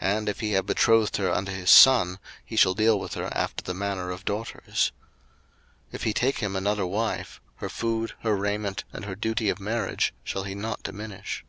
[0.00, 3.28] 02:021:009 And if he have betrothed her unto his son, he shall deal with her
[3.36, 4.92] after the manner of daughters.
[5.86, 9.58] 02:021:010 If he take him another wife; her food, her raiment, and her duty of
[9.58, 11.44] marriage, shall he not diminish.